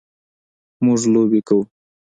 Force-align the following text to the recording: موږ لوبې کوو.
موږ 0.85 1.01
لوبې 1.13 1.41
کوو. 1.47 1.63